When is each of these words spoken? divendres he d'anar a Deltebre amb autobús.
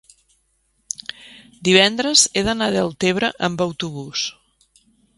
divendres 1.69 2.25
he 2.41 2.45
d'anar 2.49 2.73
a 2.75 2.77
Deltebre 2.79 3.33
amb 3.49 3.65
autobús. 3.71 4.29